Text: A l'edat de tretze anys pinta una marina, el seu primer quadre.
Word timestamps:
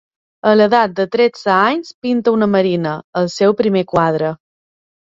A 0.51 0.53
l'edat 0.55 0.95
de 0.99 1.05
tretze 1.17 1.53
anys 1.57 1.93
pinta 2.07 2.35
una 2.39 2.51
marina, 2.57 2.99
el 3.23 3.33
seu 3.39 3.59
primer 3.63 3.87
quadre. 3.95 4.35